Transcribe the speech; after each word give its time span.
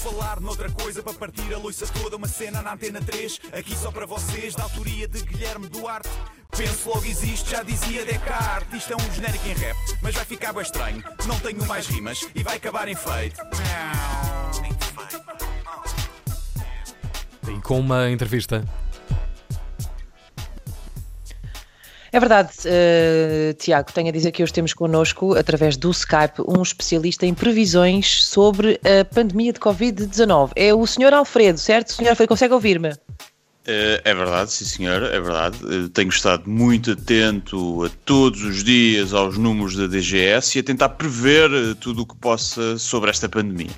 falar 0.00 0.40
noutra 0.40 0.70
coisa 0.70 1.02
para 1.02 1.12
partir 1.12 1.52
a 1.52 1.58
loiça 1.58 1.86
toda, 1.86 2.16
uma 2.16 2.26
cena 2.26 2.62
na 2.62 2.72
antena 2.72 3.02
3, 3.02 3.38
aqui 3.52 3.76
só 3.76 3.92
para 3.92 4.06
vocês, 4.06 4.54
da 4.54 4.62
autoria 4.62 5.06
de 5.06 5.20
Guilherme 5.20 5.68
Duarte. 5.68 6.08
Penso 6.56 6.88
logo 6.88 7.04
existe, 7.04 7.50
já 7.50 7.62
dizia 7.62 8.04
Descartes. 8.06 8.78
Isto 8.78 8.94
é 8.94 8.96
um 8.96 9.14
genérico 9.14 9.46
em 9.46 9.52
rap, 9.52 9.76
mas 10.02 10.14
vai 10.14 10.24
ficar 10.24 10.54
bem 10.54 10.62
estranho. 10.62 11.04
Não 11.26 11.38
tenho 11.40 11.66
mais 11.66 11.86
rimas 11.86 12.26
e 12.34 12.42
vai 12.42 12.56
acabar 12.56 12.88
em 12.88 12.94
feito. 12.94 13.40
E 17.46 17.60
com 17.60 17.78
uma 17.78 18.10
entrevista 18.10 18.64
É 22.12 22.18
verdade, 22.18 22.50
uh, 22.66 23.54
Tiago, 23.54 23.92
tenho 23.92 24.08
a 24.08 24.12
dizer 24.12 24.32
que 24.32 24.42
hoje 24.42 24.52
temos 24.52 24.72
connosco, 24.72 25.34
através 25.36 25.76
do 25.76 25.90
Skype, 25.90 26.42
um 26.46 26.60
especialista 26.62 27.24
em 27.24 27.34
previsões 27.34 28.24
sobre 28.24 28.80
a 28.84 29.04
pandemia 29.04 29.52
de 29.52 29.60
Covid-19. 29.60 30.50
É 30.56 30.74
o 30.74 30.84
Sr. 30.86 31.14
Alfredo, 31.14 31.58
certo? 31.58 31.90
O 31.90 31.92
Sr. 31.92 32.08
Alfredo, 32.08 32.28
consegue 32.28 32.54
ouvir-me? 32.54 32.92
É, 33.66 34.00
é 34.04 34.14
verdade, 34.14 34.50
sim 34.50 34.64
senhor, 34.64 35.02
é 35.02 35.20
verdade. 35.20 35.58
Tenho 35.90 36.08
estado 36.08 36.48
muito 36.50 36.92
atento 36.92 37.84
a 37.84 37.90
todos 38.04 38.42
os 38.42 38.64
dias 38.64 39.12
aos 39.12 39.38
números 39.38 39.76
da 39.76 39.86
DGS 39.86 40.58
e 40.58 40.60
a 40.60 40.64
tentar 40.64 40.88
prever 40.90 41.76
tudo 41.76 42.02
o 42.02 42.06
que 42.06 42.16
possa 42.16 42.76
sobre 42.78 43.10
esta 43.10 43.28
pandemia. 43.28 43.70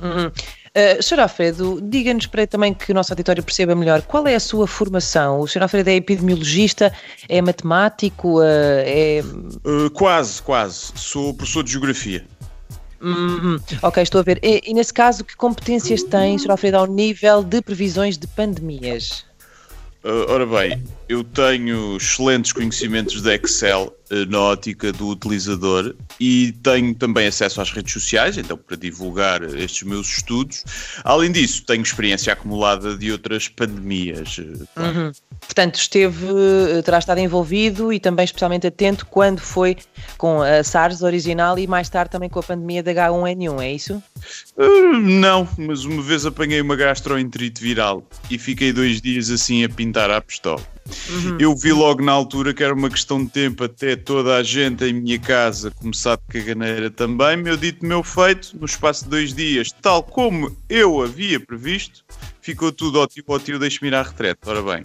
Uhum. 0.00 0.30
Uh, 0.74 1.02
Sr. 1.02 1.20
Alfredo, 1.20 1.80
diga-nos 1.82 2.26
para 2.26 2.46
também 2.46 2.72
que 2.72 2.90
o 2.90 2.94
nosso 2.94 3.12
auditório 3.12 3.42
perceba 3.42 3.74
melhor 3.74 4.00
qual 4.00 4.26
é 4.26 4.34
a 4.34 4.40
sua 4.40 4.66
formação. 4.66 5.40
O 5.40 5.46
Sr. 5.46 5.64
Alfredo 5.64 5.90
é 5.90 5.96
epidemiologista, 5.96 6.90
é 7.28 7.42
matemático, 7.42 8.40
uh, 8.40 8.42
é. 8.42 9.22
Uh, 9.66 9.90
quase, 9.90 10.40
quase. 10.40 10.92
Sou 10.94 11.34
professor 11.34 11.62
de 11.62 11.72
geografia. 11.72 12.24
Uhum. 13.02 13.60
Ok, 13.82 14.02
estou 14.02 14.20
a 14.20 14.24
ver. 14.24 14.38
E, 14.42 14.62
e, 14.64 14.72
nesse 14.72 14.94
caso, 14.94 15.24
que 15.24 15.36
competências 15.36 16.02
tem, 16.04 16.38
Sr. 16.38 16.52
Alfredo, 16.52 16.78
ao 16.78 16.86
nível 16.86 17.42
de 17.42 17.60
previsões 17.60 18.16
de 18.16 18.26
pandemias? 18.26 19.26
Ora 20.04 20.46
bem, 20.46 20.82
eu 21.12 21.22
tenho 21.22 21.98
excelentes 21.98 22.52
conhecimentos 22.52 23.20
de 23.20 23.34
Excel 23.34 23.94
uh, 24.10 24.30
na 24.30 24.40
ótica 24.40 24.90
do 24.92 25.08
utilizador 25.08 25.94
e 26.18 26.52
tenho 26.62 26.94
também 26.94 27.26
acesso 27.26 27.60
às 27.60 27.70
redes 27.70 27.92
sociais, 27.92 28.38
então 28.38 28.56
para 28.56 28.78
divulgar 28.78 29.42
estes 29.42 29.82
meus 29.82 30.08
estudos. 30.08 30.64
Além 31.04 31.30
disso, 31.30 31.64
tenho 31.66 31.82
experiência 31.82 32.32
acumulada 32.32 32.96
de 32.96 33.12
outras 33.12 33.46
pandemias. 33.46 34.38
Uh, 34.38 34.66
claro. 34.74 34.98
Uhum. 34.98 35.12
Portanto, 35.40 35.74
esteve, 35.74 36.26
terá 36.82 36.98
estado 36.98 37.18
envolvido 37.18 37.92
e 37.92 38.00
também 38.00 38.24
especialmente 38.24 38.66
atento 38.66 39.04
quando 39.04 39.40
foi 39.40 39.76
com 40.16 40.40
a 40.40 40.64
SARS 40.64 41.02
original 41.02 41.58
e 41.58 41.66
mais 41.66 41.90
tarde 41.90 42.10
também 42.10 42.30
com 42.30 42.38
a 42.38 42.42
pandemia 42.42 42.82
da 42.82 42.92
H1N1, 42.92 43.60
é 43.60 43.72
isso? 43.72 44.02
Uh, 44.56 44.96
não, 44.98 45.46
mas 45.58 45.84
uma 45.84 46.02
vez 46.02 46.24
apanhei 46.24 46.60
uma 46.60 46.76
gastroenterite 46.76 47.60
viral 47.60 48.02
e 48.30 48.38
fiquei 48.38 48.72
dois 48.72 49.00
dias 49.02 49.30
assim 49.30 49.62
a 49.62 49.68
pintar 49.68 50.10
a 50.10 50.20
pistola. 50.22 50.62
Uhum. 51.08 51.36
Eu 51.38 51.54
vi 51.56 51.72
logo 51.72 52.02
na 52.02 52.12
altura 52.12 52.54
que 52.54 52.62
era 52.62 52.74
uma 52.74 52.88
questão 52.88 53.24
de 53.24 53.30
tempo 53.30 53.64
até 53.64 53.96
toda 53.96 54.36
a 54.36 54.42
gente 54.42 54.84
em 54.84 54.92
minha 54.92 55.18
casa 55.18 55.70
começar 55.70 56.16
de 56.16 56.22
caganeira 56.28 56.90
também. 56.90 57.36
Meu 57.36 57.56
dito, 57.56 57.84
meu 57.84 58.02
feito, 58.02 58.56
no 58.58 58.66
espaço 58.66 59.04
de 59.04 59.10
dois 59.10 59.34
dias, 59.34 59.72
tal 59.72 60.02
como 60.02 60.56
eu 60.68 61.02
havia 61.02 61.40
previsto, 61.40 62.04
ficou 62.40 62.70
tudo 62.72 63.00
ótimo, 63.00 63.24
ótimo, 63.28 63.58
deixe-me 63.58 63.88
ir 63.88 63.94
à 63.94 64.02
retrete. 64.02 64.40
Ora 64.46 64.62
bem, 64.62 64.82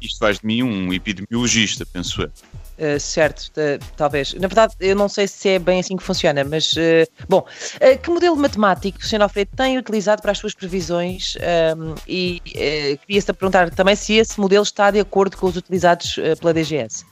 isto 0.00 0.18
faz 0.18 0.38
de 0.38 0.46
mim 0.46 0.62
um 0.62 0.92
epidemiologista, 0.92 1.86
penso 1.86 2.22
eu. 2.22 2.30
Uh, 2.78 2.98
certo, 2.98 3.48
uh, 3.48 3.84
talvez. 3.96 4.32
Na 4.34 4.48
verdade, 4.48 4.74
eu 4.80 4.96
não 4.96 5.08
sei 5.08 5.28
se 5.28 5.50
é 5.50 5.58
bem 5.58 5.80
assim 5.80 5.96
que 5.96 6.02
funciona, 6.02 6.42
mas 6.42 6.72
uh, 6.72 7.06
bom, 7.28 7.44
que 8.02 8.10
modelo 8.10 8.34
matemático 8.34 8.98
o 8.98 9.06
Sr. 9.06 9.22
Alfredo 9.22 9.50
tem 9.54 9.78
utilizado 9.78 10.22
para 10.22 10.32
as 10.32 10.38
suas 10.38 10.54
previsões 10.54 11.34
um, 11.76 11.94
e 12.08 12.40
queria-se 13.06 13.32
perguntar 13.32 13.70
também 13.70 13.94
se 13.94 14.14
esse 14.14 14.40
modelo 14.40 14.62
está 14.62 14.90
de 14.90 14.98
acordo 14.98 15.36
com 15.36 15.46
os 15.46 15.56
utilizados 15.56 16.16
pela 16.40 16.54
DGS. 16.54 17.04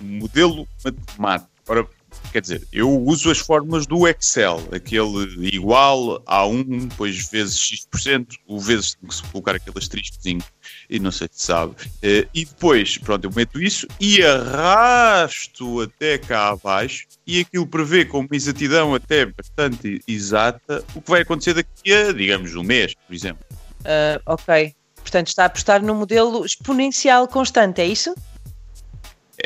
Modelo 0.00 0.66
matemático. 0.84 1.50
Ora, 1.66 1.86
quer 2.32 2.40
dizer, 2.40 2.66
eu 2.72 2.90
uso 2.90 3.30
as 3.30 3.38
fórmulas 3.38 3.86
do 3.86 4.08
Excel, 4.08 4.60
aquele 4.72 5.54
igual 5.54 6.22
a 6.26 6.46
1, 6.46 6.88
depois 6.88 7.28
vezes 7.30 7.58
x%, 7.58 8.36
o 8.46 8.58
vezes 8.58 8.94
tem 8.94 9.08
que 9.08 9.14
se 9.14 9.22
colocar 9.24 9.54
aquele 9.54 9.78
asteriscozinho 9.78 10.42
e 10.88 10.98
não 10.98 11.12
sei 11.12 11.28
se 11.30 11.46
sabe. 11.46 11.74
Eh, 12.02 12.26
e 12.34 12.44
depois, 12.44 12.98
pronto, 12.98 13.24
eu 13.24 13.30
meto 13.34 13.60
isso 13.60 13.86
e 14.00 14.22
arrasto 14.22 15.82
até 15.82 16.18
cá 16.18 16.50
abaixo 16.50 17.06
e 17.26 17.40
aquilo 17.40 17.66
prevê 17.66 18.04
com 18.04 18.20
uma 18.20 18.28
exatidão 18.32 18.94
até 18.94 19.26
bastante 19.26 20.00
exata 20.06 20.84
o 20.94 21.00
que 21.00 21.10
vai 21.10 21.22
acontecer 21.22 21.54
daqui 21.54 21.92
a, 21.92 22.12
digamos, 22.12 22.54
um 22.54 22.62
mês, 22.62 22.94
por 22.94 23.14
exemplo. 23.14 23.44
Uh, 23.80 24.20
ok. 24.26 24.74
Portanto, 24.96 25.28
está 25.28 25.42
a 25.44 25.46
apostar 25.46 25.82
no 25.82 25.94
modelo 25.94 26.44
exponencial 26.44 27.28
constante, 27.28 27.80
é 27.80 27.86
isso? 27.86 28.14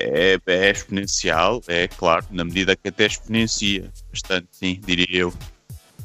É, 0.01 0.39
é 0.47 0.71
exponencial, 0.71 1.63
é 1.67 1.89
claro, 1.89 2.27
na 2.31 2.45
medida 2.45 2.77
que 2.77 2.89
até 2.89 3.07
exponencia 3.07 3.91
bastante, 4.11 4.49
sim, 4.53 4.81
diria 4.85 5.07
eu. 5.11 5.29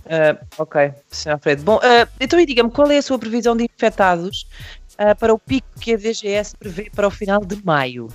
Uh, 0.05 0.37
ok, 0.57 0.91
Sr. 1.09 1.31
Alfredo. 1.31 1.63
Bom, 1.63 1.77
uh, 1.77 2.09
então 2.19 2.43
diga-me, 2.45 2.69
qual 2.69 2.91
é 2.91 2.97
a 2.97 3.01
sua 3.01 3.17
previsão 3.17 3.55
de 3.55 3.63
infectados 3.63 4.47
uh, 4.93 5.17
para 5.17 5.33
o 5.33 5.39
pico 5.39 5.67
que 5.79 5.93
a 5.93 5.97
DGS 5.97 6.57
prevê 6.57 6.89
para 6.93 7.07
o 7.07 7.11
final 7.11 7.45
de 7.45 7.63
maio? 7.63 8.09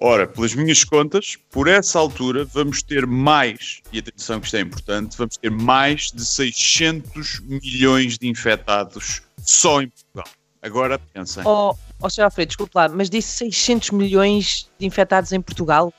Ora, 0.00 0.26
pelas 0.26 0.54
minhas 0.54 0.82
contas, 0.82 1.36
por 1.50 1.68
essa 1.68 1.98
altura 1.98 2.44
vamos 2.44 2.82
ter 2.82 3.06
mais, 3.06 3.80
e 3.92 3.98
atenção 3.98 4.40
que 4.40 4.46
isto 4.46 4.56
é 4.56 4.60
importante, 4.60 5.16
vamos 5.16 5.36
ter 5.36 5.50
mais 5.50 6.10
de 6.10 6.24
600 6.24 7.40
milhões 7.40 8.18
de 8.18 8.28
infectados 8.28 9.22
só 9.38 9.80
em 9.80 9.88
Portugal. 9.88 10.41
Agora 10.62 10.98
pensem. 10.98 11.42
Oh, 11.44 11.74
oh 12.00 12.08
Sr. 12.08 12.22
Alfredo, 12.22 12.48
desculpe 12.48 12.72
lá, 12.74 12.88
mas 12.88 13.10
disse 13.10 13.36
600 13.38 13.90
milhões 13.90 14.70
de 14.78 14.86
infectados 14.86 15.32
em 15.32 15.40
Portugal? 15.40 15.92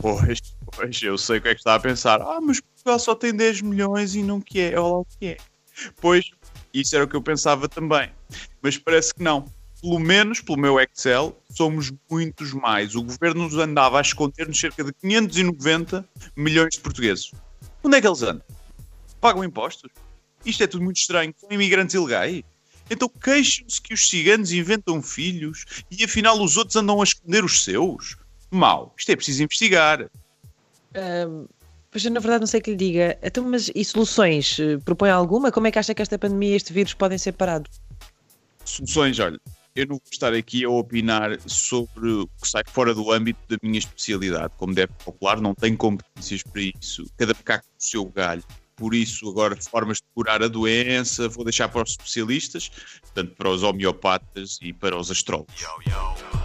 Pois, 0.00 0.40
pois, 0.74 1.00
eu 1.02 1.16
sei 1.16 1.38
o 1.38 1.42
que 1.42 1.48
é 1.48 1.54
que 1.54 1.60
está 1.60 1.76
a 1.76 1.80
pensar. 1.80 2.20
Ah, 2.20 2.40
mas 2.40 2.60
Portugal 2.60 2.98
só 2.98 3.14
tem 3.14 3.34
10 3.34 3.62
milhões 3.62 4.14
e 4.16 4.22
não 4.22 4.40
que 4.40 4.60
é, 4.60 4.68
olha 4.70 4.80
lá 4.80 4.98
o 4.98 5.04
que 5.04 5.26
é. 5.26 5.36
Pois, 6.00 6.30
isso 6.74 6.94
era 6.96 7.04
o 7.04 7.08
que 7.08 7.14
eu 7.14 7.22
pensava 7.22 7.68
também. 7.68 8.10
Mas 8.60 8.76
parece 8.76 9.14
que 9.14 9.22
não. 9.22 9.44
Pelo 9.80 9.98
menos, 9.98 10.40
pelo 10.40 10.58
meu 10.58 10.78
Excel, 10.78 11.40
somos 11.48 11.92
muitos 12.10 12.52
mais. 12.52 12.94
O 12.94 13.02
governo 13.02 13.44
nos 13.44 13.56
andava 13.56 13.98
a 13.98 14.02
esconder-nos 14.02 14.58
cerca 14.58 14.84
de 14.84 14.92
590 14.92 16.06
milhões 16.36 16.74
de 16.74 16.80
portugueses. 16.80 17.30
Onde 17.82 17.96
é 17.96 18.00
que 18.00 18.06
eles 18.06 18.22
andam? 18.22 18.42
Pagam 19.20 19.42
impostos? 19.42 19.90
Isto 20.44 20.64
é 20.64 20.66
tudo 20.66 20.84
muito 20.84 20.98
estranho. 20.98 21.32
São 21.38 21.50
imigrantes 21.50 21.94
ilegais? 21.94 22.42
Então 22.90 23.08
queixam-se 23.08 23.80
que 23.80 23.94
os 23.94 24.08
ciganos 24.08 24.52
inventam 24.52 25.00
filhos 25.00 25.64
e 25.90 26.04
afinal 26.04 26.42
os 26.42 26.56
outros 26.56 26.76
andam 26.76 27.00
a 27.00 27.04
esconder 27.04 27.44
os 27.44 27.62
seus? 27.62 28.16
Mal. 28.50 28.92
Isto 28.98 29.12
é 29.12 29.16
preciso 29.16 29.44
investigar. 29.44 30.10
Um, 30.94 31.46
Pois 31.90 32.04
eu, 32.04 32.10
na 32.12 32.20
verdade, 32.20 32.40
não 32.40 32.46
sei 32.46 32.60
o 32.60 32.62
que 32.62 32.70
lhe 32.70 32.76
diga. 32.76 33.18
Então, 33.20 33.44
mas 33.44 33.70
e 33.74 33.84
soluções? 33.84 34.58
Eh, 34.60 34.78
propõe 34.78 35.10
alguma? 35.10 35.50
Como 35.50 35.66
é 35.66 35.72
que 35.72 35.78
acha 35.78 35.92
que 35.92 36.00
esta 36.00 36.16
pandemia 36.16 36.50
e 36.50 36.54
este 36.54 36.72
vírus 36.72 36.94
podem 36.94 37.18
ser 37.18 37.32
parados? 37.32 37.80
Soluções, 38.64 39.18
olha, 39.18 39.40
eu 39.74 39.86
não 39.86 39.96
vou 39.96 40.02
estar 40.12 40.32
aqui 40.32 40.64
a 40.64 40.70
opinar 40.70 41.36
sobre 41.46 42.08
o 42.08 42.28
que 42.40 42.48
sai 42.48 42.62
fora 42.64 42.94
do 42.94 43.10
âmbito 43.10 43.40
da 43.48 43.56
minha 43.60 43.78
especialidade. 43.78 44.52
Como 44.56 44.72
deve 44.72 44.92
calcular, 45.04 45.40
não 45.40 45.52
tenho 45.52 45.76
competências 45.76 46.44
para 46.44 46.62
isso. 46.62 47.04
Cada 47.16 47.34
macaco 47.34 47.66
o 47.66 47.82
seu 47.82 48.04
galho. 48.04 48.44
Por 48.80 48.94
isso, 48.94 49.28
agora, 49.28 49.54
formas 49.60 49.98
de 49.98 50.04
curar 50.14 50.42
a 50.42 50.48
doença, 50.48 51.28
vou 51.28 51.44
deixar 51.44 51.68
para 51.68 51.82
os 51.82 51.90
especialistas, 51.90 52.70
portanto, 53.02 53.34
para 53.36 53.50
os 53.50 53.62
homeopatas 53.62 54.56
e 54.62 54.72
para 54.72 54.96
os 54.96 55.10
astrólogos. 55.10 55.54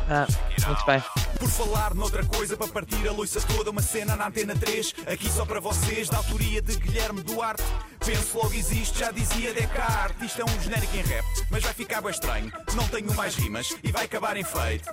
Ah, 0.10 0.28
muito 0.68 0.86
bem. 0.86 1.02
Por 1.40 1.50
falar 1.50 1.96
noutra 1.96 2.26
coisa, 2.26 2.58
para 2.58 2.68
partir 2.68 3.08
a 3.08 3.14
loiça 3.14 3.40
toda, 3.40 3.72
uma 3.72 3.82
cena 3.82 4.18
na 4.18 4.28
Antena 4.28 4.54
3, 4.54 4.96
aqui 5.08 5.30
só 5.30 5.46
para 5.46 5.62
vocês, 5.62 6.10
da 6.10 6.18
autoria 6.18 6.62
de 6.62 6.76
Guilherme 6.76 7.24
Duarte. 7.24 7.64
Penso 8.06 8.38
logo 8.38 8.54
existe, 8.54 9.00
já 9.00 9.12
dizia 9.12 9.54
Descartes. 9.54 10.28
Isto 10.28 10.42
é 10.42 10.44
um 10.44 10.62
genérico 10.62 10.98
em 10.98 11.04
rap, 11.04 11.26
mas 11.50 11.64
vai 11.64 11.74
ficar 11.74 12.02
bem 12.02 12.12
estranho. 12.12 12.52
Não 12.76 12.86
tenho 12.90 13.16
mais 13.16 13.36
rimas 13.36 13.70
e 13.82 13.94
vai 13.94 14.04
acabar 14.04 14.36
em 14.36 14.44
feito. 14.44 14.90